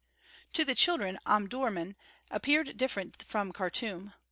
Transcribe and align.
To 0.53 0.65
the 0.65 0.73
children 0.73 1.19
Omdurmân 1.27 1.95
appeared 2.31 2.75
different 2.75 3.21
from 3.21 3.53
Khartûm. 3.53 4.13